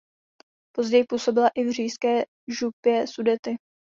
[0.75, 3.55] Později působila i v Říšské župě Sudety.